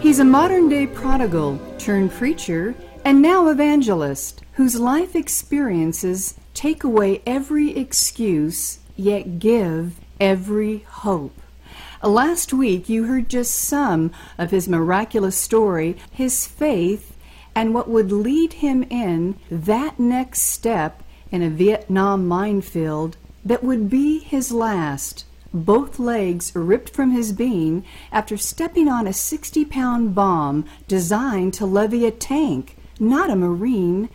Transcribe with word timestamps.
He's 0.00 0.18
a 0.18 0.24
modern-day 0.24 0.86
prodigal 0.86 1.60
turned 1.76 2.10
preacher 2.12 2.74
and 3.04 3.20
now 3.20 3.48
evangelist 3.48 4.40
whose 4.54 4.80
life 4.80 5.14
experiences 5.14 6.34
take 6.54 6.84
away 6.84 7.20
every 7.26 7.76
excuse 7.76 8.78
yet 8.96 9.38
give 9.38 10.00
every 10.18 10.78
hope. 10.88 11.38
Last 12.02 12.54
week, 12.54 12.88
you 12.88 13.04
heard 13.04 13.28
just 13.28 13.54
some 13.54 14.10
of 14.38 14.50
his 14.50 14.70
miraculous 14.70 15.36
story, 15.36 15.98
his 16.10 16.46
faith, 16.46 17.14
and 17.54 17.74
what 17.74 17.90
would 17.90 18.10
lead 18.10 18.54
him 18.54 18.84
in 18.84 19.38
that 19.50 20.00
next 20.00 20.40
step 20.42 21.02
in 21.30 21.42
a 21.42 21.50
Vietnam 21.50 22.26
minefield 22.26 23.18
that 23.44 23.62
would 23.62 23.90
be 23.90 24.18
his 24.18 24.50
last. 24.50 25.26
Both 25.52 25.98
legs 25.98 26.52
ripped 26.54 26.90
from 26.90 27.10
his 27.10 27.32
being 27.32 27.84
after 28.12 28.36
stepping 28.36 28.88
on 28.88 29.08
a 29.08 29.12
60 29.12 29.64
pound 29.64 30.14
bomb 30.14 30.64
designed 30.86 31.54
to 31.54 31.66
levy 31.66 32.06
a 32.06 32.12
tank, 32.12 32.76
not 33.00 33.30
a 33.30 33.36
Marine. 33.36 34.08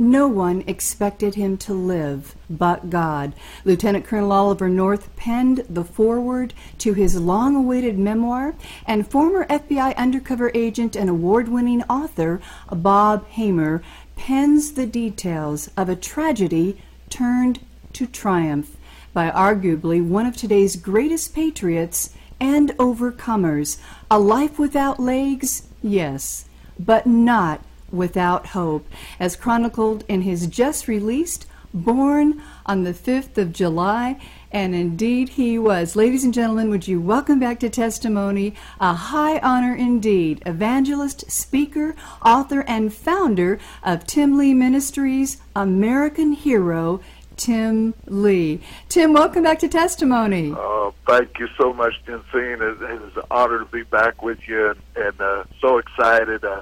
No 0.00 0.26
one 0.26 0.64
expected 0.66 1.36
him 1.36 1.56
to 1.58 1.74
live 1.74 2.34
but 2.48 2.90
God. 2.90 3.34
Lieutenant 3.64 4.04
Colonel 4.04 4.32
Oliver 4.32 4.68
North 4.68 5.14
penned 5.14 5.64
the 5.68 5.84
foreword 5.84 6.54
to 6.78 6.94
his 6.94 7.20
long 7.20 7.54
awaited 7.54 7.96
memoir, 7.98 8.54
and 8.84 9.06
former 9.06 9.46
FBI 9.46 9.94
undercover 9.96 10.50
agent 10.54 10.96
and 10.96 11.08
award 11.08 11.48
winning 11.48 11.82
author 11.82 12.40
Bob 12.72 13.28
Hamer 13.28 13.82
pens 14.16 14.72
the 14.72 14.86
details 14.86 15.70
of 15.76 15.88
a 15.88 15.94
tragedy 15.94 16.82
turned 17.10 17.60
to 17.92 18.06
triumph 18.06 18.76
by 19.12 19.30
arguably 19.30 20.06
one 20.06 20.26
of 20.26 20.36
today's 20.36 20.76
greatest 20.76 21.34
patriots 21.34 22.10
and 22.40 22.70
overcomers. 22.78 23.78
A 24.10 24.18
life 24.18 24.58
without 24.58 25.00
legs? 25.00 25.68
Yes, 25.82 26.46
but 26.78 27.06
not 27.06 27.62
without 27.90 28.48
hope, 28.48 28.86
as 29.18 29.36
chronicled 29.36 30.04
in 30.08 30.22
his 30.22 30.46
just 30.46 30.88
released 30.88 31.46
Born 31.72 32.42
on 32.66 32.82
the 32.82 32.92
5th 32.92 33.38
of 33.38 33.52
July, 33.52 34.20
and 34.50 34.74
indeed 34.74 35.30
he 35.30 35.56
was. 35.56 35.94
Ladies 35.94 36.24
and 36.24 36.34
gentlemen, 36.34 36.68
would 36.68 36.88
you 36.88 37.00
welcome 37.00 37.38
back 37.38 37.60
to 37.60 37.70
testimony 37.70 38.54
a 38.80 38.92
high 38.92 39.38
honor 39.38 39.76
indeed, 39.76 40.42
evangelist, 40.44 41.30
speaker, 41.30 41.94
author, 42.26 42.64
and 42.66 42.92
founder 42.92 43.60
of 43.84 44.04
Tim 44.04 44.36
Lee 44.36 44.52
Ministries, 44.52 45.36
American 45.54 46.32
hero, 46.32 47.00
Tim 47.40 47.94
Lee. 48.06 48.60
Tim, 48.90 49.14
welcome 49.14 49.42
back 49.42 49.58
to 49.60 49.68
testimony. 49.68 50.52
Uh, 50.54 50.90
thank 51.06 51.38
you 51.38 51.48
so 51.58 51.72
much, 51.72 51.94
Jensine. 52.06 52.60
It, 52.60 52.82
it 52.82 53.02
is 53.02 53.16
an 53.16 53.22
honor 53.30 53.60
to 53.60 53.64
be 53.64 53.82
back 53.82 54.22
with 54.22 54.46
you, 54.46 54.68
and, 54.68 54.80
and 54.94 55.20
uh, 55.20 55.44
so 55.58 55.78
excited. 55.78 56.44
Uh, 56.44 56.60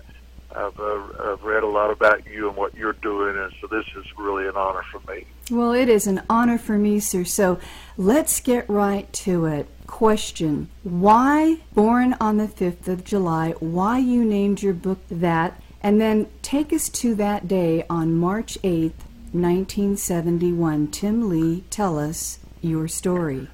I've, 0.54 0.78
uh, 0.78 1.02
I've 1.20 1.42
read 1.42 1.64
a 1.64 1.66
lot 1.66 1.90
about 1.90 2.24
you 2.26 2.48
and 2.48 2.56
what 2.56 2.76
you're 2.76 2.92
doing, 2.92 3.36
and 3.36 3.52
so 3.60 3.66
this 3.66 3.86
is 3.96 4.06
really 4.16 4.46
an 4.46 4.56
honor 4.56 4.84
for 4.92 5.00
me. 5.12 5.24
Well, 5.50 5.72
it 5.72 5.88
is 5.88 6.06
an 6.06 6.22
honor 6.30 6.58
for 6.58 6.78
me, 6.78 7.00
sir. 7.00 7.24
So 7.24 7.58
let's 7.96 8.38
get 8.38 8.68
right 8.70 9.12
to 9.14 9.46
it. 9.46 9.68
Question 9.88 10.68
Why 10.84 11.58
Born 11.74 12.14
on 12.20 12.36
the 12.36 12.46
5th 12.46 12.86
of 12.86 13.02
July? 13.02 13.50
Why 13.58 13.98
you 13.98 14.24
named 14.24 14.62
your 14.62 14.74
book 14.74 15.00
that? 15.10 15.60
And 15.80 16.00
then 16.00 16.28
take 16.42 16.72
us 16.72 16.88
to 16.88 17.14
that 17.16 17.48
day 17.48 17.84
on 17.88 18.14
March 18.14 18.58
8th, 18.62 18.92
1971. 19.32 20.88
Tim 20.88 21.28
Lee, 21.28 21.64
tell 21.70 21.98
us 21.98 22.38
your 22.60 22.88
story. 22.88 23.48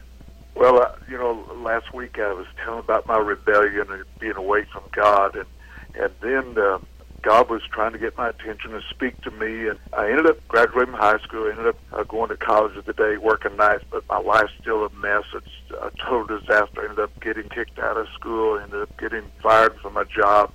Well, 0.54 0.80
uh, 0.80 0.92
you 1.08 1.18
know, 1.18 1.44
last 1.56 1.92
week 1.92 2.18
I 2.18 2.32
was 2.32 2.46
telling 2.62 2.80
about 2.80 3.06
my 3.06 3.18
rebellion 3.18 3.90
and 3.90 4.04
being 4.20 4.36
away 4.36 4.64
from 4.72 4.82
God, 4.92 5.36
and 5.36 5.46
and 5.94 6.12
then 6.20 6.62
uh, 6.62 6.78
God 7.24 7.48
was 7.48 7.62
trying 7.72 7.92
to 7.92 7.98
get 7.98 8.16
my 8.18 8.28
attention 8.28 8.74
and 8.74 8.82
speak 8.90 9.20
to 9.22 9.30
me. 9.30 9.68
And 9.68 9.78
I 9.92 10.10
ended 10.10 10.26
up 10.26 10.46
graduating 10.46 10.92
from 10.92 11.00
high 11.00 11.18
school. 11.18 11.48
ended 11.48 11.66
up 11.66 11.78
uh, 11.92 12.02
going 12.04 12.28
to 12.28 12.36
college 12.36 12.76
at 12.76 12.84
the 12.84 12.92
day, 12.92 13.16
working 13.16 13.56
nights. 13.56 13.84
But 13.90 14.06
my 14.08 14.18
life's 14.18 14.52
still 14.60 14.84
a 14.84 14.90
mess. 14.90 15.24
It's 15.34 15.46
a 15.70 15.90
total 16.04 16.38
disaster. 16.38 16.82
I 16.82 16.84
ended 16.84 16.98
up 16.98 17.20
getting 17.20 17.48
kicked 17.48 17.78
out 17.78 17.96
of 17.96 18.08
school. 18.14 18.58
ended 18.58 18.82
up 18.82 18.96
getting 18.98 19.24
fired 19.42 19.74
from 19.80 19.94
my 19.94 20.04
job. 20.04 20.52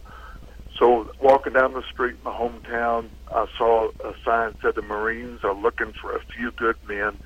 So 0.79 1.11
walking 1.21 1.53
down 1.53 1.73
the 1.73 1.83
street 1.91 2.15
in 2.15 2.23
my 2.23 2.31
hometown, 2.31 3.09
I 3.27 3.45
saw 3.57 3.89
a 3.99 4.13
sign 4.23 4.53
that 4.53 4.55
said 4.61 4.75
the 4.75 4.81
Marines 4.81 5.43
are 5.43 5.53
looking 5.53 5.91
for 6.01 6.15
a 6.15 6.21
few 6.33 6.51
good 6.51 6.77
men. 6.87 7.17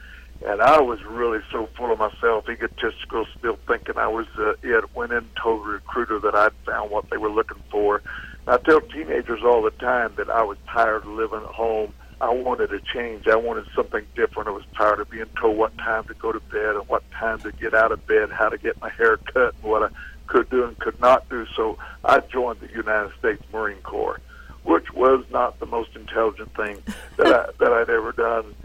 And 0.43 0.59
I 0.61 0.81
was 0.81 1.01
really 1.05 1.39
so 1.51 1.69
full 1.77 1.91
of 1.91 1.99
myself, 1.99 2.49
egotistical, 2.49 3.25
still 3.37 3.57
thinking 3.67 3.97
I 3.97 4.07
was 4.07 4.25
uh, 4.37 4.55
it. 4.63 4.95
Went 4.95 5.13
in, 5.13 5.29
told 5.41 5.61
the 5.61 5.69
recruiter 5.69 6.19
that 6.19 6.35
I'd 6.35 6.51
found 6.65 6.89
what 6.89 7.09
they 7.11 7.17
were 7.17 7.29
looking 7.29 7.61
for. 7.69 8.01
And 8.47 8.49
I 8.49 8.57
tell 8.57 8.81
teenagers 8.81 9.41
all 9.45 9.61
the 9.61 9.71
time 9.71 10.13
that 10.17 10.29
I 10.29 10.41
was 10.43 10.57
tired 10.67 11.03
of 11.03 11.07
living 11.07 11.43
at 11.43 11.45
home. 11.45 11.93
I 12.19 12.29
wanted 12.29 12.73
a 12.73 12.79
change. 12.81 13.27
I 13.27 13.35
wanted 13.35 13.65
something 13.75 14.05
different. 14.15 14.49
I 14.49 14.51
was 14.51 14.63
tired 14.75 14.99
of 14.99 15.09
being 15.09 15.29
told 15.39 15.57
what 15.57 15.77
time 15.77 16.05
to 16.05 16.13
go 16.15 16.31
to 16.31 16.39
bed 16.39 16.75
and 16.75 16.87
what 16.87 17.03
time 17.11 17.39
to 17.41 17.51
get 17.51 17.73
out 17.73 17.91
of 17.91 18.05
bed, 18.07 18.31
how 18.31 18.49
to 18.49 18.57
get 18.57 18.81
my 18.81 18.89
hair 18.89 19.17
cut, 19.17 19.53
and 19.61 19.63
what 19.63 19.83
I 19.83 19.89
could 20.33 20.49
do 20.49 20.65
and 20.65 20.77
could 20.79 20.99
not 20.99 21.29
do. 21.29 21.45
So 21.55 21.77
I 22.03 22.19
joined 22.19 22.59
the 22.59 22.69
United 22.69 23.11
States 23.19 23.43
Marine 23.53 23.81
Corps, 23.83 24.19
which 24.63 24.91
was 24.93 25.23
not 25.31 25.59
the 25.59 25.67
most 25.67 25.95
intelligent 25.95 26.53
thing 26.55 26.81
that 27.17 27.27
I, 27.27 27.45
that 27.59 27.71
I'd 27.71 27.89
ever 27.89 28.11
done. 28.11 28.55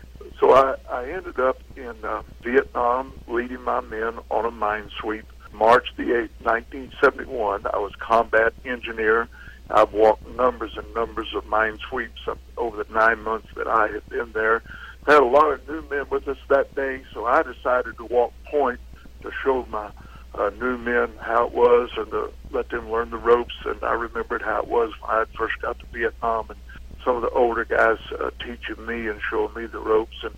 So 0.41 0.55
I, 0.55 0.77
I 0.91 1.11
ended 1.11 1.39
up 1.39 1.59
in 1.77 1.95
uh, 2.03 2.23
Vietnam 2.43 3.13
leading 3.29 3.63
my 3.63 3.81
men 3.83 4.19
on 4.31 4.47
a 4.47 4.51
mine 4.51 4.89
sweep. 4.99 5.27
March 5.53 5.89
the 5.97 6.05
8th, 6.05 6.45
1971, 6.45 7.67
I 7.67 7.79
was 7.79 7.93
combat 7.99 8.55
engineer. 8.65 9.29
I've 9.71 9.93
walked 9.93 10.27
numbers 10.37 10.73
and 10.77 10.87
numbers 10.95 11.29
of 11.35 11.47
mine 11.47 11.79
sweeps 11.89 12.21
over 12.57 12.83
the 12.83 12.93
nine 12.93 13.23
months 13.23 13.49
that 13.57 13.67
I 13.67 13.89
had 13.89 14.09
been 14.09 14.33
there. 14.33 14.63
Had 15.07 15.23
a 15.23 15.27
lot 15.27 15.53
of 15.53 15.69
new 15.69 15.83
men 15.91 16.07
with 16.11 16.29
us 16.29 16.39
that 16.49 16.75
day, 16.75 17.03
so 17.13 17.27
I 17.27 17.43
decided 17.43 17.97
to 17.99 18.05
walk 18.05 18.33
point 18.51 18.79
to 19.23 19.31
show 19.43 19.67
my 19.69 19.91
uh, 20.39 20.51
new 20.61 20.79
men 20.79 21.11
how 21.21 21.47
it 21.47 21.53
was 21.53 21.91
and 21.97 22.11
to 22.11 22.33
let 22.51 22.69
them 22.71 22.91
learn 22.91 23.11
the 23.11 23.19
ropes. 23.19 23.55
And 23.65 23.83
I 23.83 23.93
remembered 23.93 24.43
how 24.43 24.63
it 24.63 24.69
was 24.69 24.93
when 25.01 25.11
I 25.11 25.25
first 25.37 25.61
got 25.61 25.79
to 25.81 25.87
Vietnam 25.93 26.47
and 26.51 26.59
some 27.05 27.17
of 27.17 27.23
the 27.23 27.31
older 27.31 27.65
guys 27.65 27.99
uh, 28.21 28.31
teaching 28.39 28.85
me 28.87 29.09
and 29.09 29.21
showing 29.31 29.55
me 29.55 29.67
the 29.67 29.81
ropes. 29.81 30.17
And 30.23 30.35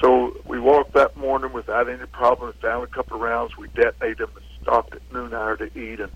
so 0.00 0.36
we 0.46 0.60
walked 0.60 0.94
that 0.94 1.16
morning 1.16 1.52
without 1.52 1.88
any 1.88 2.06
problem. 2.06 2.54
Down 2.62 2.82
a 2.82 2.86
couple 2.86 3.16
of 3.16 3.22
rounds, 3.22 3.56
we 3.56 3.68
detonated 3.68 4.18
them 4.18 4.30
and 4.36 4.44
stopped 4.62 4.94
at 4.94 5.12
noon 5.12 5.34
hour 5.34 5.56
to 5.56 5.66
eat. 5.78 6.00
And 6.00 6.12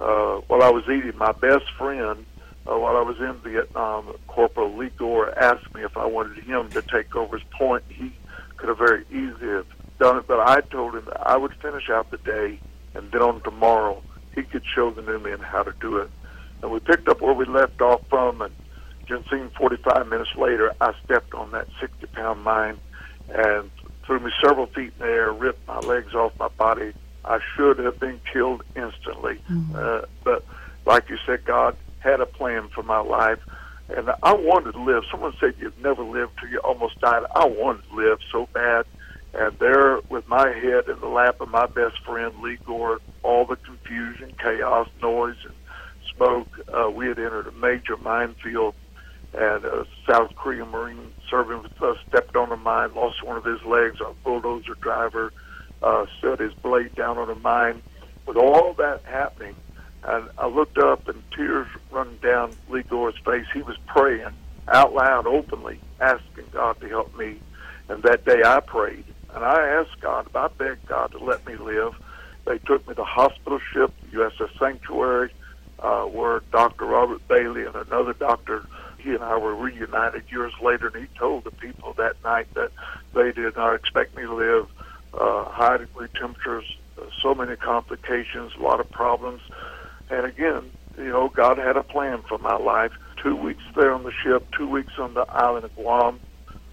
uh, 0.00 0.40
while 0.46 0.62
I 0.62 0.70
was 0.70 0.84
eating, 0.84 1.16
my 1.16 1.32
best 1.32 1.70
friend, 1.78 2.26
uh, 2.66 2.78
while 2.78 2.96
I 2.96 3.02
was 3.02 3.18
in 3.18 3.34
Vietnam, 3.42 4.14
Corporal 4.26 4.76
Lee 4.76 4.90
Gore 4.98 5.36
asked 5.38 5.74
me 5.74 5.82
if 5.82 5.96
I 5.96 6.06
wanted 6.06 6.44
him 6.44 6.68
to 6.70 6.82
take 6.82 7.14
over 7.16 7.38
his 7.38 7.46
point. 7.50 7.84
He 7.88 8.12
could 8.56 8.68
have 8.68 8.78
very 8.78 9.04
easily 9.10 9.48
have 9.48 9.66
done 10.00 10.16
it, 10.16 10.26
but 10.26 10.40
I 10.40 10.60
told 10.62 10.96
him 10.96 11.04
that 11.04 11.20
I 11.24 11.36
would 11.36 11.54
finish 11.62 11.88
out 11.88 12.10
the 12.10 12.18
day, 12.18 12.58
and 12.94 13.12
then 13.12 13.22
on 13.22 13.40
tomorrow 13.42 14.02
he 14.34 14.42
could 14.42 14.64
show 14.74 14.90
the 14.90 15.02
new 15.02 15.20
men 15.20 15.38
how 15.38 15.62
to 15.62 15.72
do 15.80 15.98
it. 15.98 16.10
And 16.62 16.72
we 16.72 16.80
picked 16.80 17.08
up 17.08 17.20
where 17.20 17.34
we 17.34 17.44
left 17.44 17.80
off 17.80 18.00
from, 18.08 18.42
and 18.42 18.52
Jensine, 19.06 19.52
45 19.52 20.08
minutes 20.08 20.30
later, 20.36 20.72
I 20.80 20.94
stepped 21.04 21.34
on 21.34 21.52
that 21.52 21.68
60 21.80 22.06
pound 22.06 22.42
mine 22.42 22.78
and 23.28 23.70
threw 24.04 24.20
me 24.20 24.30
several 24.42 24.66
feet 24.66 24.92
in 24.98 25.06
the 25.06 25.12
air, 25.12 25.32
ripped 25.32 25.66
my 25.68 25.78
legs 25.80 26.14
off 26.14 26.32
my 26.38 26.48
body. 26.48 26.92
I 27.24 27.38
should 27.54 27.78
have 27.78 28.00
been 28.00 28.20
killed 28.32 28.62
instantly. 28.74 29.38
Mm-hmm. 29.50 29.76
Uh, 29.76 30.02
but 30.24 30.44
like 30.86 31.08
you 31.08 31.18
said, 31.26 31.44
God 31.44 31.76
had 31.98 32.20
a 32.20 32.26
plan 32.26 32.68
for 32.68 32.82
my 32.82 33.00
life. 33.00 33.38
And 33.88 34.10
I 34.22 34.34
wanted 34.34 34.72
to 34.72 34.82
live. 34.82 35.02
Someone 35.10 35.34
said 35.40 35.54
you've 35.58 35.78
never 35.78 36.02
lived 36.02 36.32
till 36.40 36.48
you 36.48 36.58
almost 36.58 37.00
died. 37.00 37.24
I 37.34 37.46
wanted 37.46 37.82
to 37.88 37.96
live 37.96 38.18
so 38.30 38.48
bad. 38.52 38.86
And 39.32 39.58
there, 39.58 40.00
with 40.08 40.26
my 40.28 40.48
head 40.48 40.88
in 40.88 40.98
the 41.00 41.08
lap 41.08 41.40
of 41.40 41.48
my 41.48 41.66
best 41.66 41.98
friend 42.04 42.34
Lee 42.42 42.58
Gore, 42.64 43.00
all 43.22 43.46
the 43.46 43.56
confusion, 43.56 44.32
chaos, 44.38 44.88
noise, 45.00 45.36
and 45.44 45.54
smoke, 46.14 46.48
uh, 46.68 46.90
we 46.90 47.06
had 47.06 47.18
entered 47.18 47.46
a 47.46 47.52
major 47.52 47.96
minefield 47.96 48.74
and 49.32 49.64
a 49.64 49.86
South 50.08 50.34
Korean 50.34 50.68
Marine 50.68 51.12
serving 51.30 51.62
with 51.62 51.80
us 51.82 51.96
stepped 52.08 52.34
on 52.34 52.50
a 52.50 52.56
mine, 52.56 52.92
lost 52.94 53.22
one 53.22 53.36
of 53.36 53.44
his 53.44 53.62
legs. 53.62 54.00
Our 54.00 54.14
bulldozer 54.24 54.74
driver 54.74 55.32
uh, 55.82 56.06
set 56.20 56.40
his 56.40 56.52
blade 56.54 56.94
down 56.94 57.16
on 57.18 57.30
a 57.30 57.36
mine. 57.36 57.82
With 58.26 58.36
all 58.36 58.74
that 58.74 59.02
happening, 59.04 59.54
and 60.02 60.28
I 60.38 60.46
looked 60.46 60.78
up 60.78 61.08
and 61.08 61.22
tears 61.34 61.68
running 61.90 62.16
down 62.16 62.52
Lee 62.68 62.82
Gore's 62.82 63.16
face. 63.24 63.46
He 63.52 63.62
was 63.62 63.76
praying 63.86 64.28
out 64.68 64.94
loud, 64.94 65.26
openly, 65.26 65.80
asking 66.00 66.46
God 66.52 66.80
to 66.80 66.88
help 66.88 67.16
me. 67.16 67.38
And 67.88 68.02
that 68.02 68.24
day 68.24 68.42
I 68.44 68.60
prayed, 68.60 69.04
and 69.34 69.44
I 69.44 69.68
asked 69.68 70.00
God, 70.00 70.28
I 70.34 70.48
begged 70.48 70.86
God 70.86 71.12
to 71.12 71.18
let 71.18 71.46
me 71.46 71.56
live. 71.56 71.94
They 72.46 72.58
took 72.58 72.86
me 72.88 72.94
to 72.94 73.04
hospital 73.04 73.60
ship, 73.72 73.92
USS 74.12 74.58
Sanctuary, 74.58 75.32
uh, 75.78 76.04
where 76.04 76.40
Dr. 76.52 76.86
Robert 76.86 77.26
Bailey 77.28 77.64
and 77.64 77.74
another 77.74 78.12
doctor, 78.12 78.64
he 78.98 79.10
and 79.10 79.22
I 79.22 79.36
were 79.36 79.54
reunited 79.54 80.24
years 80.30 80.52
later, 80.62 80.88
and 80.88 80.96
he 80.96 81.18
told 81.18 81.44
the 81.44 81.50
people 81.50 81.92
that 81.94 82.16
night 82.24 82.52
that 82.54 82.70
they 83.14 83.32
did 83.32 83.56
not 83.56 83.74
expect 83.74 84.16
me 84.16 84.22
to 84.22 84.34
live. 84.34 84.66
Uh, 85.12 85.44
high 85.44 85.76
degree 85.76 86.08
temperatures, 86.18 86.64
uh, 86.96 87.02
so 87.20 87.34
many 87.34 87.56
complications, 87.56 88.52
a 88.58 88.62
lot 88.62 88.78
of 88.78 88.90
problems. 88.90 89.40
And 90.08 90.24
again, 90.26 90.70
you 90.96 91.08
know, 91.08 91.28
God 91.28 91.58
had 91.58 91.76
a 91.76 91.82
plan 91.82 92.22
for 92.28 92.38
my 92.38 92.56
life. 92.56 92.92
Two 93.22 93.36
weeks 93.36 93.62
there 93.74 93.92
on 93.92 94.02
the 94.02 94.12
ship, 94.12 94.46
two 94.56 94.68
weeks 94.68 94.92
on 94.98 95.14
the 95.14 95.26
island 95.28 95.64
of 95.64 95.74
Guam, 95.74 96.20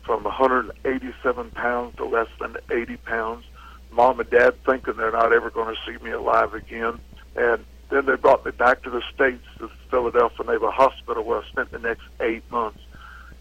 from 0.07 0.23
187 0.23 1.51
pounds 1.51 1.95
to 1.97 2.05
less 2.05 2.29
than 2.39 2.55
80 2.71 2.95
pounds. 2.97 3.45
Mom 3.91 4.19
and 4.21 4.29
Dad 4.29 4.55
thinking 4.65 4.95
they're 4.95 5.11
not 5.11 5.33
ever 5.33 5.49
going 5.49 5.75
to 5.75 5.81
see 5.85 6.01
me 6.03 6.11
alive 6.11 6.53
again. 6.53 6.97
And 7.35 7.63
then 7.89 8.05
they 8.05 8.15
brought 8.15 8.45
me 8.45 8.51
back 8.51 8.83
to 8.83 8.89
the 8.89 9.01
States, 9.13 9.43
to 9.59 9.69
Philadelphia 9.91 10.45
Naval 10.47 10.71
Hospital, 10.71 11.23
where 11.23 11.41
I 11.41 11.47
spent 11.49 11.71
the 11.71 11.79
next 11.79 12.03
eight 12.21 12.49
months. 12.49 12.79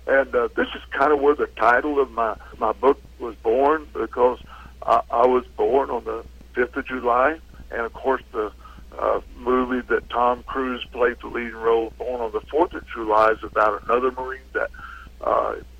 And 0.08 0.34
uh, 0.34 0.48
this 0.56 0.66
is 0.74 0.82
kind 0.90 1.12
of 1.12 1.20
where 1.20 1.36
the 1.36 1.46
title 1.46 2.00
of 2.00 2.10
my, 2.10 2.36
my 2.58 2.72
book 2.72 3.00
was 3.20 3.36
born, 3.36 3.86
because 3.92 4.40
I, 4.82 5.02
I 5.10 5.26
was 5.26 5.44
born 5.56 5.90
on 5.90 6.04
the 6.04 6.24
5th 6.54 6.76
of 6.76 6.86
July. 6.86 7.38
And 7.70 7.82
of 7.82 7.92
course, 7.92 8.22
the 8.32 8.52
uh, 8.98 9.20
movie 9.36 9.86
that 9.88 10.10
Tom 10.10 10.42
Cruise 10.44 10.84
played 10.90 11.16
the 11.20 11.28
leading 11.28 11.54
role, 11.54 11.92
Born 11.96 12.20
on 12.20 12.32
the 12.32 12.40
4th 12.40 12.74
of 12.74 12.86
July, 12.88 13.32
is 13.32 13.44
about 13.44 13.84
another 13.84 14.10
Marine 14.10 14.35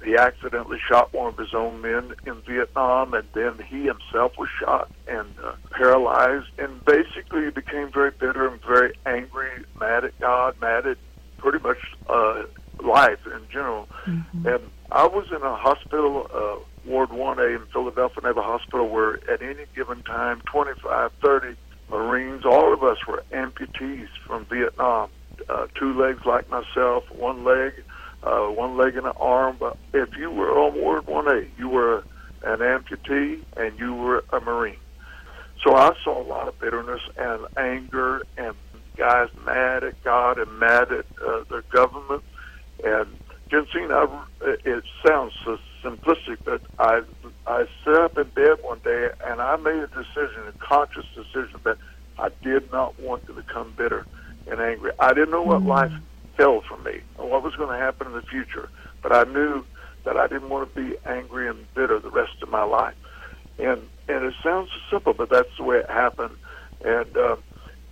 he 0.07 0.17
accidentally 0.17 0.79
shot 0.89 1.13
one 1.13 1.27
of 1.27 1.37
his 1.37 1.53
own 1.53 1.81
men 1.81 2.15
in 2.27 2.41
Vietnam, 2.43 3.13
and 3.13 3.27
then 3.35 3.59
he 3.67 3.87
himself 3.87 4.39
was 4.39 4.49
shot 4.61 4.89
and 5.09 5.29
uh, 5.45 5.57
paralyzed, 5.73 6.47
and 6.59 6.85
basically 6.85 7.51
became 7.51 7.91
very 7.91 8.13
bitter 8.13 8.47
and 8.47 8.63
very 8.63 8.97
angry, 9.05 9.65
mad 9.81 10.05
at 10.05 10.19
God, 10.21 10.55
mad 10.61 10.87
at 10.87 10.97
pretty 11.39 11.59
much 11.59 11.79
uh, 12.09 12.45
life 12.81 13.19
in 13.27 13.43
general. 13.51 13.89
Mm-hmm. 14.07 14.47
And 14.47 14.71
I 14.93 15.09
was 15.09 15.27
in 15.33 15.43
a 15.43 15.57
hospital, 15.57 16.31
uh, 16.33 16.89
Ward 16.89 17.11
1A 17.11 17.57
in 17.57 17.67
Philadelphia 17.73 18.23
Naval 18.23 18.45
Hospital, 18.45 18.89
where 18.89 19.19
at 19.29 19.43
any 19.43 19.65
given 19.75 20.05
time, 20.05 20.41
25, 20.43 21.11
30 21.21 21.57
Marines, 21.91 22.45
all 22.45 22.73
of 22.73 22.85
us 22.85 22.99
were 23.09 23.25
amputees 23.33 24.09
from 24.25 24.45
Vietnam. 24.45 25.11
Uh, 25.49 25.67
two 25.75 26.01
legs 26.01 26.25
like 26.25 26.49
myself, 26.49 27.11
one 27.11 27.43
leg, 27.43 27.73
uh, 28.23 28.47
one 28.47 28.77
leg 28.77 28.97
and 28.97 29.07
an 29.07 29.13
arm. 29.17 29.57
But 29.59 29.77
if 29.93 30.17
you 30.17 30.31
were 30.31 30.51
on 30.51 30.75
Ward 30.75 31.07
1A, 31.07 31.49
you 31.59 31.69
were 31.69 32.05
an 32.43 32.59
amputee 32.59 33.43
and 33.57 33.79
you 33.79 33.95
were 33.95 34.25
a 34.33 34.41
Marine. 34.41 34.77
So 35.63 35.75
I 35.75 35.93
saw 36.05 36.21
a 36.21 36.27
lot 36.27 36.49
of 36.49 36.59
bitterness 36.61 37.01
and 37.17 37.47
anger 37.57 38.23
and 38.37 38.55
guys 38.97 39.29
mad 39.45 39.85
at 39.85 40.03
God 40.05 40.39
and 40.39 40.59
mad 40.59 40.93
at 40.93 41.07
uh, 41.23 41.45
the 41.49 41.63
government. 41.71 42.23
And 42.85 43.07
Jensine, 43.51 43.91
I, 43.93 44.25
it 44.65 44.85
sounds 45.07 45.33
so 45.45 45.59
simplistic, 45.83 46.39
but 46.45 46.61
I 46.79 47.03
I 47.47 47.67
sat 47.85 47.95
up 47.95 48.19
in 48.19 48.29
bed 48.29 48.59
one 48.63 48.81
day 48.81 49.11
and 49.25 49.41
I 49.41 49.57
made 49.57 49.77
a 49.77 49.87
decision, 49.87 50.43
a 50.49 50.53
conscious 50.59 51.07
decision, 51.15 51.61
that 51.65 51.79
I 52.19 52.29
did 52.43 52.71
not 52.73 52.99
want 53.01 53.27
to 53.27 53.33
become 53.33 53.73
bitter 53.77 54.05
and 54.47 54.61
angry. 54.61 54.91
I 54.99 55.13
didn't 55.13 55.31
know 55.31 55.43
what 55.43 55.59
mm-hmm. 55.59 55.69
life 55.69 55.93
held 56.37 56.65
for 56.65 56.79
me 56.79 57.01
what 57.31 57.43
was 57.43 57.55
going 57.57 57.71
to 57.71 57.85
happen 57.85 58.07
in 58.09 58.13
the 58.13 58.23
future, 58.23 58.69
but 59.03 59.15
I 59.15 59.25
knew 59.25 59.65
that 60.05 60.17
I 60.17 60.27
didn't 60.27 60.49
want 60.49 60.73
to 60.73 60.81
be 60.81 60.97
angry 61.05 61.49
and 61.49 61.67
bitter 61.75 61.99
the 61.99 62.11
rest 62.11 62.43
of 62.43 62.49
my 62.49 62.63
life. 62.63 62.95
And 63.59 63.89
and 64.09 64.25
it 64.25 64.35
sounds 64.43 64.71
simple, 64.91 65.15
but 65.15 65.31
that's 65.31 65.49
the 65.57 65.65
way 65.65 65.79
it 65.79 65.91
happened. 65.91 66.37
And 66.85 67.17
uh, 67.17 67.37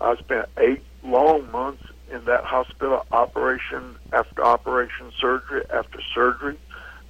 I 0.01 0.17
spent 0.17 0.49
eight 0.59 0.83
long 1.03 1.51
months 1.51 1.83
in 2.11 2.25
that 2.27 2.45
hospital, 2.45 3.05
operation 3.11 3.97
after 4.13 4.45
operation, 4.45 5.11
surgery 5.21 5.63
after 5.73 5.99
surgery. 6.15 6.59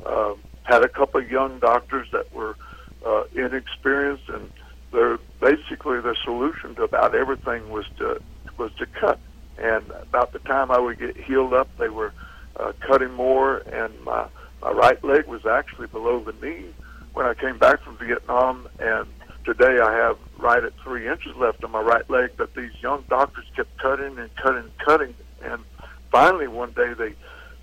Uh, 0.04 0.34
had 0.62 0.82
a 0.82 0.88
couple 0.88 1.20
of 1.20 1.30
young 1.30 1.58
doctors 1.58 2.08
that 2.12 2.32
were 2.32 2.56
uh, 3.04 3.24
inexperienced, 3.34 4.28
and 4.28 4.50
their 4.92 5.18
basically 5.40 6.00
the 6.00 6.16
solution 6.24 6.74
to 6.76 6.84
about 6.84 7.14
everything 7.14 7.68
was 7.68 7.84
to 7.98 8.20
was 8.56 8.72
to 8.78 8.86
cut. 8.86 9.18
And 9.58 9.84
about 9.90 10.32
the 10.32 10.40
time 10.40 10.70
I 10.70 10.78
would 10.78 10.98
get 10.98 11.16
healed 11.16 11.54
up, 11.54 11.68
they 11.78 11.88
were 11.88 12.12
uh, 12.56 12.72
cutting 12.80 13.12
more, 13.12 13.58
and 13.58 13.92
my 14.04 14.26
my 14.62 14.70
right 14.70 15.02
leg 15.04 15.26
was 15.26 15.44
actually 15.44 15.88
below 15.88 16.20
the 16.20 16.32
knee 16.44 16.66
when 17.12 17.26
I 17.26 17.34
came 17.34 17.58
back 17.58 17.82
from 17.82 17.98
Vietnam. 17.98 18.66
And 18.78 19.06
today 19.44 19.78
I 19.80 19.92
have 19.92 20.18
right 20.38 20.64
at 20.64 20.72
three 20.82 21.06
inches 21.06 21.36
left 21.36 21.62
on 21.64 21.70
my 21.70 21.82
right 21.82 22.08
leg. 22.08 22.30
But 22.36 22.54
these 22.54 22.72
young 22.80 23.04
doctors 23.08 23.44
kept 23.54 23.76
cutting 23.78 24.18
and 24.18 24.34
cutting 24.36 24.64
and 24.64 24.78
cutting, 24.78 25.14
and 25.42 25.62
finally 26.10 26.48
one 26.48 26.72
day 26.72 26.94
they 26.94 27.14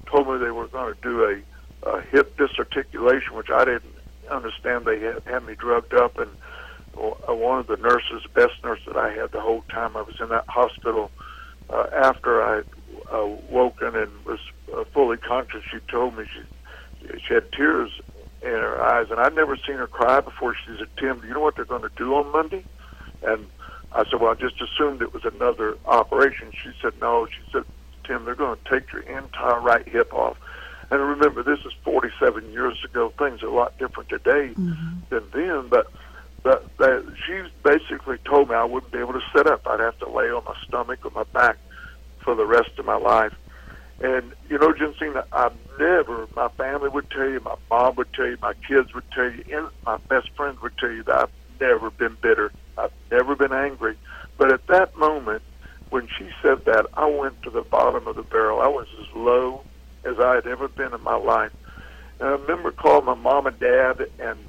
told 0.06 0.28
me 0.28 0.38
they 0.38 0.52
were 0.52 0.68
going 0.68 0.94
to 0.94 1.02
do 1.02 1.24
a 1.24 1.90
uh, 1.90 2.02
hip 2.12 2.38
disarticulation, 2.38 3.36
which 3.36 3.50
I 3.50 3.66
didn't 3.66 3.96
understand. 4.30 4.86
They 4.86 5.00
had, 5.00 5.24
had 5.24 5.46
me 5.46 5.56
drugged 5.56 5.94
up, 5.94 6.18
and 6.18 6.30
one 6.94 7.60
of 7.60 7.68
the 7.68 7.78
nurses, 7.78 8.24
best 8.34 8.54
nurse 8.64 8.80
that 8.86 8.98
I 8.98 9.12
had 9.14 9.32
the 9.32 9.42
whole 9.42 9.64
time 9.70 9.96
I 9.98 10.02
was 10.02 10.20
in 10.20 10.30
that 10.30 10.48
hospital, 10.48 11.10
uh, 11.72 11.88
after 11.94 12.42
I 12.42 12.62
uh, 13.12 13.26
woken 13.50 13.96
and 13.96 14.12
was 14.26 14.40
uh, 14.76 14.84
fully 14.94 15.18
conscious, 15.18 15.64
she 15.72 15.80
told 15.90 16.18
me 16.18 16.26
she 16.34 17.18
she 17.26 17.34
had 17.34 17.52
tears 17.52 17.92
in 18.42 18.50
her 18.50 18.82
eyes, 18.82 19.08
and 19.10 19.20
I'd 19.20 19.36
never 19.36 19.56
seen 19.56 19.76
her 19.76 19.88
cry 19.88 20.20
before. 20.20 20.56
She 20.56 20.78
said, 20.78 20.88
"Tim, 20.98 21.20
do 21.20 21.28
you 21.28 21.34
know 21.34 21.40
what 21.40 21.56
they're 21.56 21.66
going 21.66 21.84
to 21.84 21.92
do 21.96 22.16
on 22.16 22.32
Monday?" 22.32 22.66
And 23.24 23.48
I 23.92 24.04
said, 24.06 24.20
"Well, 24.20 24.32
I 24.32 24.36
just 24.36 24.62
assumed 24.62 25.02
it 25.02 25.14
was 25.14 25.26
another 25.26 25.78
operation." 25.86 26.52
She 26.52 26.72
said, 26.82 26.94
"No." 27.02 27.28
She 27.28 27.52
said, 27.52 27.64
"Tim, 28.04 28.26
they're 28.26 28.36
going 28.36 28.58
to 28.58 28.70
take 28.70 28.92
your 28.92 29.02
entire 29.02 29.60
right 29.60 29.88
hip 29.88 30.14
off." 30.14 30.38
And 30.90 31.00
remember, 31.00 31.42
this 31.42 31.60
is 31.60 31.72
47 31.86 32.52
years 32.52 32.84
ago. 32.84 33.14
Things 33.18 33.42
are 33.44 33.48
a 33.48 33.54
lot 33.54 33.78
different 33.78 34.10
today 34.10 34.54
mm-hmm. 34.54 35.00
than 35.10 35.24
then. 35.32 35.70
But 35.70 35.90
that, 36.44 36.64
she 37.26 37.42
basically 37.64 38.18
told 38.26 38.50
me 38.50 38.56
I 38.56 38.64
wouldn't 38.64 38.92
be 38.92 39.00
able 39.00 39.14
to 39.14 39.22
sit 39.36 39.48
up. 39.48 39.68
I'd 39.68 39.80
have 39.80 39.98
to 40.00 40.10
lay 40.10 40.26
on 40.26 40.44
my 40.44 40.56
stomach 40.68 41.00
or 41.06 41.12
my 41.12 41.24
back 41.34 41.58
for 42.24 42.36
the 42.36 42.46
rest 42.46 42.72
of 42.78 42.86
my 42.86 42.98
life. 42.98 43.34
And 44.02 44.34
you 44.50 44.58
know, 44.58 44.74
Jensine, 44.74 45.24
I've 45.32 45.54
never. 45.80 46.28
My 46.36 46.50
family 46.50 46.90
would 46.90 47.10
tell 47.12 47.30
you, 47.30 47.40
my 47.42 47.56
mom 47.70 47.96
would 47.98 48.12
tell 48.14 48.26
you, 48.26 48.38
my 48.42 48.54
kids 48.68 48.94
would 48.96 49.10
tell 49.12 49.30
you, 49.32 49.44
and 49.52 49.68
my 49.86 49.98
best 50.10 50.30
friend 50.36 50.58
would 50.64 50.76
tell 50.78 50.92
you 50.92 51.04
that 51.04 51.16
I've 51.16 51.60
never 51.60 51.92
been 51.92 52.18
bitter. 52.22 52.52
I've 52.78 52.92
never 53.12 53.36
been 53.36 53.54
angry. 53.54 53.96
But 54.38 54.52
at 54.52 54.66
that 54.68 54.98
moment, 54.98 55.44
when 55.92 56.08
she 56.18 56.30
said 56.42 56.66
that, 56.66 56.88
I 56.96 57.06
went 57.06 57.44
to 57.44 57.52
the 57.52 57.62
bottom 57.62 58.08
of 58.08 58.16
the 58.16 58.24
barrel. 58.24 58.62
I 58.62 58.68
was 58.68 58.88
as 59.00 59.16
low 59.16 59.62
as 60.04 60.20
I 60.20 60.36
had 60.36 60.48
ever 60.48 60.68
been 60.68 60.94
in 60.94 61.04
my 61.04 61.16
life. 61.16 61.52
And 62.20 62.30
I 62.30 62.32
remember 62.32 62.72
calling 62.72 63.06
my 63.06 63.14
mom 63.14 63.46
and 63.46 63.60
dad, 63.60 64.08
and 64.20 64.40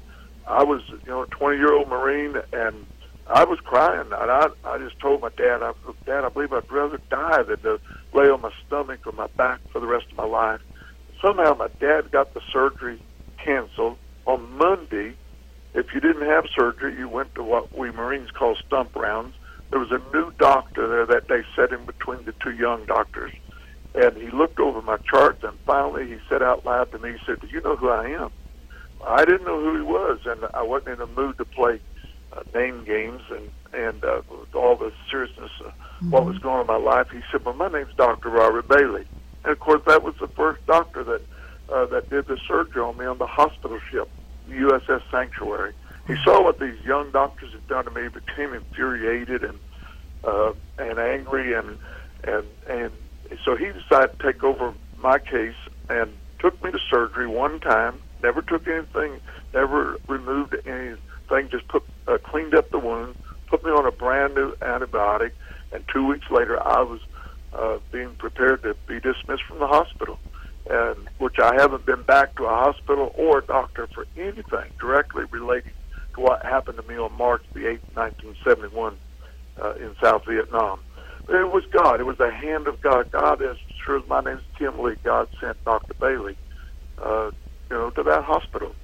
I 0.47 0.63
was, 0.63 0.81
you 0.89 0.99
know, 1.07 1.23
a 1.23 1.27
20 1.27 1.57
year 1.57 1.73
old 1.73 1.87
Marine, 1.87 2.35
and 2.51 2.85
I 3.27 3.43
was 3.45 3.59
crying. 3.59 4.11
And 4.11 4.31
I, 4.31 4.47
I 4.65 4.77
just 4.77 4.99
told 4.99 5.21
my 5.21 5.29
dad, 5.29 5.63
I, 5.63 5.73
Dad, 6.05 6.25
I 6.25 6.29
believe 6.29 6.53
I'd 6.53 6.69
rather 6.71 6.99
die 7.09 7.43
than 7.43 7.59
to 7.61 7.79
lay 8.13 8.29
on 8.29 8.41
my 8.41 8.51
stomach 8.67 9.05
or 9.05 9.13
my 9.13 9.27
back 9.37 9.59
for 9.71 9.79
the 9.79 9.87
rest 9.87 10.07
of 10.11 10.17
my 10.17 10.25
life. 10.25 10.61
Somehow 11.21 11.55
my 11.55 11.69
dad 11.79 12.11
got 12.11 12.33
the 12.33 12.41
surgery 12.51 13.01
canceled. 13.37 13.97
On 14.25 14.57
Monday, 14.57 15.15
if 15.73 15.93
you 15.93 15.99
didn't 15.99 16.27
have 16.27 16.45
surgery, 16.55 16.95
you 16.97 17.07
went 17.07 17.33
to 17.35 17.43
what 17.43 17.77
we 17.77 17.91
Marines 17.91 18.31
call 18.31 18.55
stump 18.55 18.95
rounds. 18.95 19.35
There 19.69 19.79
was 19.79 19.91
a 19.91 20.01
new 20.13 20.31
doctor 20.37 20.87
there 20.87 21.05
that 21.05 21.27
day 21.27 21.43
sitting 21.55 21.85
between 21.85 22.23
the 22.25 22.33
two 22.43 22.51
young 22.51 22.85
doctors. 22.85 23.31
And 23.95 24.17
he 24.17 24.29
looked 24.29 24.59
over 24.59 24.81
my 24.81 24.97
charts, 24.97 25.43
and 25.43 25.57
finally 25.65 26.07
he 26.07 26.17
said 26.29 26.41
out 26.43 26.65
loud 26.65 26.91
to 26.91 26.99
me, 26.99 27.13
he 27.13 27.17
said, 27.25 27.39
Do 27.39 27.47
you 27.47 27.61
know 27.61 27.75
who 27.75 27.89
I 27.89 28.07
am? 28.09 28.31
I 29.05 29.25
didn't 29.25 29.45
know 29.45 29.59
who 29.59 29.75
he 29.75 29.81
was, 29.81 30.19
and 30.25 30.45
I 30.53 30.63
wasn't 30.63 30.95
in 30.95 31.01
a 31.01 31.07
mood 31.07 31.37
to 31.37 31.45
play 31.45 31.79
uh, 32.31 32.41
name 32.53 32.83
games 32.83 33.21
and 33.29 33.49
and 33.73 34.03
uh, 34.03 34.21
with 34.29 34.53
all 34.53 34.75
the 34.75 34.91
seriousness 35.09 35.51
of 35.61 35.71
mm-hmm. 35.71 36.11
what 36.11 36.25
was 36.25 36.37
going 36.39 36.55
on 36.55 36.61
in 36.61 36.67
my 36.67 36.77
life. 36.77 37.09
He 37.11 37.21
said, 37.31 37.43
"Well, 37.43 37.55
my 37.55 37.69
name's 37.69 37.93
Doctor 37.95 38.29
Robert 38.29 38.67
Bailey," 38.67 39.05
and 39.43 39.51
of 39.51 39.59
course 39.59 39.81
that 39.87 40.03
was 40.03 40.15
the 40.19 40.27
first 40.27 40.65
doctor 40.65 41.03
that 41.03 41.21
uh, 41.69 41.85
that 41.87 42.09
did 42.09 42.27
the 42.27 42.37
surgery 42.47 42.81
on 42.81 42.97
me 42.97 43.05
on 43.05 43.17
the 43.17 43.27
hospital 43.27 43.79
ship, 43.91 44.09
USS 44.49 45.01
Sanctuary. 45.11 45.73
He 46.07 46.15
saw 46.23 46.43
what 46.43 46.59
these 46.59 46.79
young 46.83 47.11
doctors 47.11 47.53
had 47.53 47.67
done 47.67 47.85
to 47.85 47.91
me, 47.91 48.09
became 48.09 48.53
infuriated 48.53 49.43
and 49.43 49.59
uh, 50.23 50.53
and 50.77 50.99
angry, 50.99 51.53
and 51.53 51.77
and 52.23 52.45
and 52.67 52.91
so 53.43 53.55
he 53.55 53.65
decided 53.65 54.17
to 54.19 54.31
take 54.31 54.43
over 54.43 54.73
my 54.97 55.19
case 55.19 55.55
and 55.89 56.11
took 56.39 56.61
me 56.63 56.71
to 56.71 56.79
surgery 56.89 57.27
one 57.27 57.59
time. 57.59 57.99
Never 58.23 58.41
took 58.41 58.67
anything, 58.67 59.21
never 59.53 59.97
removed 60.07 60.55
anything. 60.65 61.49
Just 61.51 61.67
put 61.69 61.83
uh, 62.07 62.17
cleaned 62.23 62.55
up 62.55 62.71
the 62.71 62.79
wound, 62.79 63.15
put 63.49 63.63
me 63.65 63.71
on 63.71 63.85
a 63.87 63.91
brand 63.91 64.35
new 64.35 64.55
antibiotic, 64.61 65.31
and 65.73 65.83
two 65.93 66.07
weeks 66.07 66.27
later 66.31 66.61
I 66.65 66.81
was 66.83 67.01
uh, 67.53 67.79
being 67.91 68.15
prepared 68.15 68.63
to 68.63 68.75
be 68.87 68.95
dismissed 69.01 69.43
from 69.47 69.59
the 69.59 69.67
hospital. 69.67 70.19
and 70.69 71.09
which 71.19 71.37
I 71.41 71.55
haven't 71.55 71.85
been 71.85 72.03
back 72.03 72.35
to 72.37 72.45
a 72.45 72.49
hospital 72.49 73.11
or 73.17 73.39
a 73.39 73.45
doctor 73.45 73.87
for 73.93 74.07
anything 74.17 74.71
directly 74.79 75.25
relating 75.31 75.73
to 76.15 76.21
what 76.21 76.45
happened 76.45 76.77
to 76.77 76.83
me 76.87 76.97
on 76.97 77.13
March 77.17 77.43
the 77.53 77.61
8th, 77.61 77.81
1971, 77.95 78.97
uh, 79.61 79.73
in 79.75 79.95
South 80.01 80.23
Vietnam. 80.27 80.79
But 81.27 81.37
it 81.37 81.51
was 81.53 81.63
God. 81.71 81.99
It 81.99 82.05
was 82.05 82.17
the 82.17 82.31
hand 82.31 82.67
of 82.67 82.81
God. 82.81 83.11
God, 83.11 83.41
as 83.41 83.57
sure 83.85 83.97
as 83.99 84.07
my 84.07 84.21
name's 84.21 84.43
Tim 84.57 84.79
Lee, 84.79 84.95
God 85.03 85.27
sent 85.41 85.63
Dr. 85.65 85.93
Bailey, 85.99 86.37
uh, 87.03 87.31
you 87.73 87.79
know, 87.79 87.89
to 87.89 88.03
that 88.03 88.23
hospital. 88.23 88.75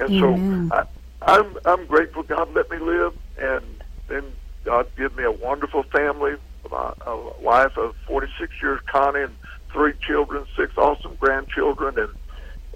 And 0.00 0.10
Amen. 0.10 0.68
so 0.70 0.76
I, 0.76 0.84
I'm 1.22 1.56
I'm 1.64 1.86
grateful 1.86 2.24
God 2.24 2.52
let 2.54 2.68
me 2.70 2.78
live, 2.78 3.14
and 3.38 3.64
then 4.08 4.24
God 4.64 4.88
gave 4.96 5.16
me 5.16 5.22
a 5.22 5.30
wonderful 5.30 5.84
family, 5.84 6.34
a, 6.70 6.94
a 7.06 7.32
wife 7.40 7.76
of 7.78 7.94
46 8.08 8.52
years, 8.60 8.80
Connie, 8.90 9.22
and 9.22 9.36
three 9.72 9.92
children, 10.00 10.44
six 10.56 10.76
awesome 10.76 11.14
grandchildren, 11.20 11.96
and 11.98 12.10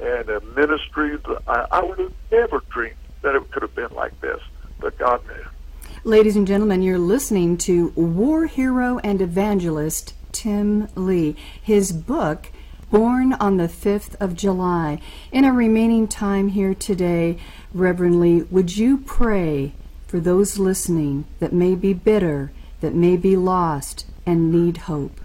and 0.00 0.28
a 0.28 0.40
ministry 0.54 1.16
that 1.16 1.42
I, 1.48 1.66
I 1.72 1.82
would 1.82 1.98
have 1.98 2.12
never 2.30 2.62
dreamed 2.70 2.94
that 3.22 3.34
it 3.34 3.50
could 3.50 3.62
have 3.62 3.74
been 3.74 3.92
like 3.96 4.20
this, 4.20 4.40
but 4.78 4.96
God 4.98 5.20
knew. 5.26 5.44
Ladies 6.04 6.36
and 6.36 6.46
gentlemen, 6.46 6.82
you're 6.82 6.98
listening 6.98 7.56
to 7.58 7.88
war 7.96 8.46
hero 8.46 9.00
and 9.02 9.20
evangelist 9.20 10.14
Tim 10.30 10.88
Lee. 10.94 11.34
His 11.60 11.90
book, 11.90 12.52
Born 12.90 13.32
on 13.32 13.56
the 13.56 13.66
5th 13.66 14.14
of 14.20 14.36
July. 14.36 15.00
In 15.32 15.44
our 15.44 15.52
remaining 15.52 16.06
time 16.06 16.48
here 16.48 16.72
today, 16.72 17.36
Reverend 17.74 18.20
Lee, 18.20 18.42
would 18.42 18.76
you 18.76 18.98
pray 18.98 19.72
for 20.06 20.20
those 20.20 20.60
listening 20.60 21.24
that 21.40 21.52
may 21.52 21.74
be 21.74 21.92
bitter, 21.92 22.52
that 22.80 22.94
may 22.94 23.16
be 23.16 23.36
lost, 23.36 24.06
and 24.24 24.52
need 24.52 24.76
hope? 24.76 25.20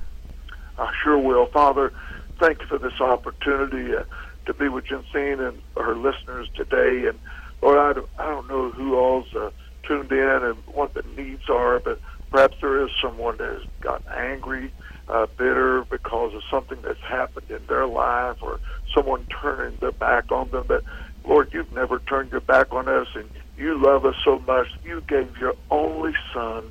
I 0.80 0.92
sure 1.04 1.20
will. 1.20 1.46
Father, 1.46 1.94
thank 2.40 2.62
you 2.62 2.66
for 2.66 2.80
this 2.80 3.00
opportunity 3.00 3.96
uh, 3.96 4.06
to 4.48 4.56
be 4.56 4.68
with 4.68 4.86
Jensine 4.86 5.48
and 5.48 5.62
her 5.78 5.96
listeners 5.96 6.50
today. 6.56 7.10
And 7.10 7.20
Lord, 7.62 7.78
I 7.78 7.94
don't, 7.94 8.10
I 8.18 8.26
don't 8.26 8.48
know 8.48 8.72
who 8.72 8.96
all's 8.96 9.36
uh, 9.36 9.52
tuned 9.84 10.12
in 10.12 10.44
and 10.44 10.58
what 10.66 10.96
the 10.96 11.04
needs 11.16 11.48
are, 11.48 11.80
but 11.80 12.00
perhaps 12.32 12.56
there 12.62 12.84
is 12.84 12.90
someone 13.02 13.38
that 13.38 13.50
has 13.50 13.64
gotten 13.82 14.12
angry, 14.12 14.72
uh, 15.08 15.28
bitter 15.38 15.86
because 15.90 16.34
of 16.34 16.42
something 16.50 16.78
that's 16.82 17.02
happened 17.02 17.50
in 17.50 17.60
their 17.68 17.86
life 17.86 18.38
or 18.42 18.60
someone 18.96 19.26
turning 19.42 19.78
their 19.82 19.92
back 19.92 20.32
on 20.32 20.50
them. 20.52 20.66
But 20.68 20.84
Lord, 21.26 21.50
you've 21.54 21.74
never 21.74 22.00
turned 22.00 22.32
your 22.32 22.42
back 22.42 22.74
on 22.74 22.88
us 22.88 23.08
and 23.16 23.30
you 23.58 23.80
love 23.80 24.06
us 24.06 24.16
so 24.24 24.40
much. 24.40 24.68
You 24.84 25.04
gave 25.08 25.38
your 25.38 25.54
only 25.70 26.14
son, 26.34 26.64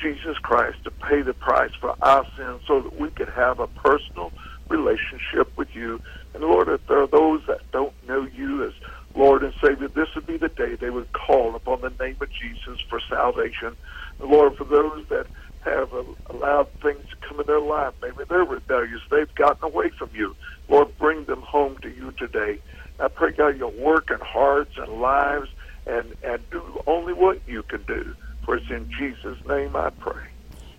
Jesus 0.00 0.36
Christ, 0.38 0.84
to 0.84 0.90
pay 0.90 1.22
the 1.22 1.34
price 1.34 1.72
for 1.80 1.96
our 2.02 2.24
sins 2.36 2.60
so 2.66 2.80
that 2.82 3.00
we 3.00 3.10
could 3.10 3.30
have 3.30 3.58
a 3.58 3.66
personal 3.66 4.32
relationship 4.68 5.56
with 5.56 5.74
you. 5.74 6.00
And 6.34 6.44
Lord, 6.44 6.68
if 6.68 6.86
there 6.86 7.02
are 7.02 7.06
those 7.06 7.42
that 7.48 7.60
don't 7.72 7.94
know 8.06 8.28
you 8.36 8.64
as 8.64 8.72
Lord 9.16 9.42
and 9.42 9.54
Savior, 9.62 9.88
this 9.88 10.08
would 10.14 10.26
be 10.26 10.36
the 10.36 10.48
day 10.48 10.74
they 10.74 10.90
would 10.90 11.10
call 11.12 11.56
upon 11.56 11.80
the 11.80 11.92
name 12.04 12.16
of 12.20 12.28
Jesus 12.30 12.78
for 12.88 13.00
salvation. 13.08 13.74
Lord, 14.20 14.56
for 14.56 14.64
those 14.64 15.06
that 15.08 15.26
have 15.62 15.92
allowed 16.30 16.68
things 16.80 17.04
to 17.10 17.28
come 17.28 17.40
in 17.40 17.46
their 17.46 17.60
life, 17.60 17.94
maybe 18.00 18.24
they're 18.28 18.44
rebellious, 18.44 19.00
they've 19.10 19.34
gotten 19.34 19.64
away 19.64 19.90
from 19.90 20.10
you. 20.14 20.34
Lord, 20.68 20.96
bring 20.98 21.24
them 21.24 21.42
home 21.42 21.76
to 21.78 21.88
you 21.88 22.12
today. 22.12 22.60
I 22.98 23.08
pray, 23.08 23.32
God, 23.32 23.58
you'll 23.58 23.72
work 23.72 24.10
in 24.10 24.20
hearts 24.20 24.72
and 24.76 25.00
lives 25.00 25.48
and, 25.86 26.14
and 26.22 26.50
do 26.50 26.82
only 26.86 27.12
what 27.12 27.40
you 27.46 27.62
can 27.62 27.82
do. 27.82 28.14
For 28.44 28.56
it's 28.56 28.70
in 28.70 28.90
Jesus' 28.96 29.38
name 29.46 29.74
I 29.76 29.90
pray. 29.90 30.22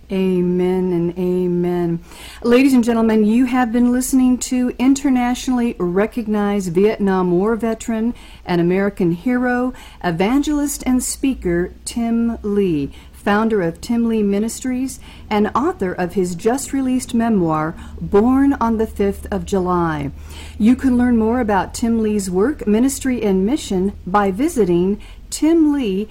Amen 0.10 0.94
and 0.94 1.20
amen. 1.20 2.00
Ladies 2.42 2.74
and 2.74 2.82
gentlemen, 2.82 3.26
you 3.26 3.44
have 3.44 3.74
been 3.74 3.92
listening 3.92 4.38
to 4.38 4.74
internationally 4.80 5.76
recognized 5.78 6.72
Vietnam 6.72 7.32
War 7.32 7.58
veteran 7.58 8.16
and 8.46 8.62
American 8.62 9.12
hero, 9.12 9.74
evangelist, 10.02 10.82
and 10.86 11.04
speaker 11.04 11.74
Tim 11.84 12.38
Lee, 12.42 12.94
founder 13.28 13.62
of 13.62 13.82
Tim 13.82 14.08
Lee 14.08 14.24
Ministries 14.24 15.02
and 15.30 15.52
author 15.54 15.92
of 15.92 16.14
his 16.14 16.34
just 16.34 16.72
released 16.72 17.14
memoir, 17.14 17.76
Born 18.00 18.54
on 18.54 18.78
the 18.78 18.88
5th 18.88 19.26
of 19.30 19.46
July. 19.46 20.12
You 20.58 20.78
can 20.78 20.98
learn 20.98 21.18
more 21.18 21.42
about 21.42 21.74
Tim 21.74 22.02
Lee's 22.02 22.32
work, 22.32 22.66
ministry, 22.66 23.22
and 23.22 23.46
mission 23.46 23.92
by 24.08 24.32
visiting 24.32 25.02
timlee.org 25.30 26.08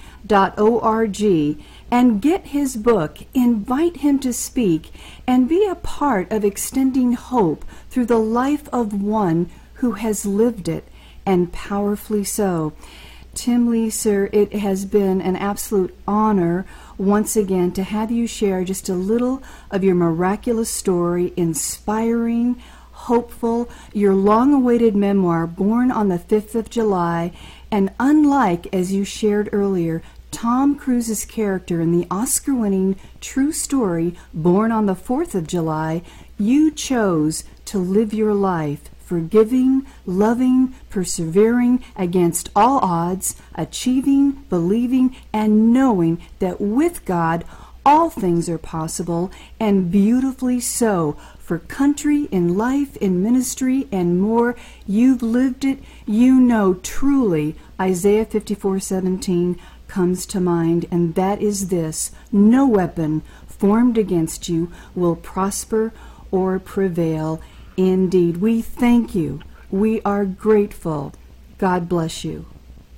and 1.89 2.21
get 2.21 2.45
his 2.45 2.75
book, 2.75 3.17
invite 3.33 3.97
him 3.97 4.19
to 4.19 4.31
speak, 4.31 4.91
and 5.25 5.49
be 5.49 5.65
a 5.65 5.73
part 5.73 6.31
of 6.31 6.45
extending 6.45 7.13
hope 7.13 7.65
through 7.89 8.05
the 8.05 8.19
life 8.19 8.69
of 8.71 9.01
one 9.01 9.49
who 9.81 9.93
has 9.93 10.27
lived 10.27 10.69
it, 10.69 10.87
and 11.25 11.51
powerfully 11.51 12.23
so. 12.23 12.73
Tim 13.37 13.69
Lee, 13.69 13.91
sir, 13.91 14.29
it 14.33 14.53
has 14.53 14.85
been 14.85 15.21
an 15.21 15.35
absolute 15.35 15.95
honor 16.07 16.65
once 16.97 17.35
again 17.35 17.71
to 17.71 17.83
have 17.83 18.09
you 18.11 18.25
share 18.25 18.63
just 18.63 18.89
a 18.89 18.93
little 18.93 19.41
of 19.69 19.83
your 19.83 19.95
miraculous 19.95 20.69
story, 20.69 21.33
inspiring, 21.37 22.61
hopeful, 22.91 23.69
your 23.93 24.15
long 24.15 24.53
awaited 24.53 24.95
memoir, 24.95 25.45
Born 25.45 25.91
on 25.91 26.09
the 26.09 26.17
5th 26.17 26.55
of 26.55 26.69
July, 26.69 27.31
and 27.69 27.91
unlike, 27.99 28.67
as 28.73 28.91
you 28.91 29.03
shared 29.03 29.49
earlier, 29.51 30.01
Tom 30.31 30.75
Cruise's 30.75 31.25
character 31.25 31.81
in 31.81 31.91
the 31.91 32.07
Oscar 32.09 32.53
winning 32.53 32.95
true 33.21 33.51
story, 33.51 34.15
Born 34.33 34.71
on 34.71 34.87
the 34.87 34.95
4th 34.95 35.35
of 35.35 35.47
July, 35.47 36.01
you 36.37 36.71
chose 36.71 37.43
to 37.65 37.77
live 37.77 38.13
your 38.13 38.33
life 38.33 38.89
forgiving, 39.07 39.85
loving, 40.05 40.75
persevering 40.89 41.81
against 41.95 42.49
all 42.53 42.79
odds, 42.79 43.35
achieving, 43.55 44.31
believing, 44.49 45.15
and 45.31 45.71
knowing 45.71 46.21
that 46.39 46.59
with 46.59 47.05
God 47.05 47.45
all 47.85 48.09
things 48.09 48.49
are 48.49 48.57
possible, 48.57 49.31
and 49.61 49.89
beautifully 49.89 50.59
so. 50.59 51.15
For 51.39 51.57
country, 51.57 52.23
in 52.33 52.57
life, 52.57 52.97
in 52.97 53.23
ministry, 53.23 53.87
and 53.93 54.19
more, 54.19 54.57
you've 54.85 55.23
lived 55.23 55.63
it. 55.63 55.81
You 56.05 56.41
know 56.41 56.73
truly 56.73 57.55
Isaiah 57.79 58.25
54:17 58.25 59.57
comes 59.87 60.25
to 60.25 60.41
mind, 60.41 60.85
and 60.91 61.15
that 61.15 61.41
is 61.41 61.69
this 61.69 62.11
no 62.29 62.67
weapon 62.67 63.21
formed 63.47 63.97
against 63.97 64.49
you 64.49 64.69
will 64.93 65.15
prosper 65.15 65.93
or 66.29 66.59
prevail. 66.59 67.39
Indeed, 67.77 68.37
we 68.37 68.61
thank 68.61 69.13
you. 69.13 69.41
We 69.69 70.01
are 70.01 70.25
grateful. 70.25 71.13
God 71.59 71.87
bless 71.87 72.25
you. 72.25 72.47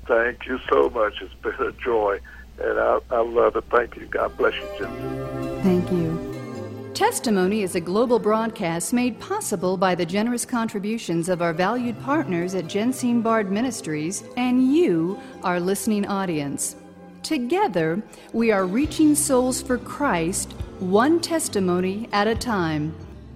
Thank 0.07 0.45
you 0.47 0.57
so 0.71 0.89
much. 0.89 1.21
It's 1.21 1.33
been 1.35 1.53
a 1.59 1.71
joy, 1.73 2.19
and 2.59 2.79
I, 2.79 2.99
I 3.11 3.21
love 3.21 3.57
it. 3.57 3.65
Thank 3.69 3.97
you. 3.97 4.05
God 4.05 4.35
bless 4.37 4.55
you, 4.55 4.67
Jim. 4.77 5.61
Thank 5.61 5.91
you. 5.91 6.91
Testimony 6.93 7.61
is 7.61 7.75
a 7.75 7.81
global 7.81 8.19
broadcast 8.19 8.93
made 8.93 9.19
possible 9.19 9.77
by 9.77 9.95
the 9.95 10.05
generous 10.05 10.45
contributions 10.45 11.29
of 11.29 11.41
our 11.41 11.53
valued 11.53 11.99
partners 12.01 12.55
at 12.55 12.65
Jensine 12.65 13.21
Bard 13.21 13.51
Ministries 13.51 14.23
and 14.37 14.73
you, 14.73 15.19
our 15.43 15.59
listening 15.59 16.05
audience. 16.07 16.75
Together, 17.21 18.01
we 18.33 18.51
are 18.51 18.65
reaching 18.65 19.13
souls 19.13 19.61
for 19.61 19.77
Christ, 19.77 20.53
one 20.79 21.19
testimony 21.19 22.09
at 22.11 22.27
a 22.27 22.35
time. 22.35 22.95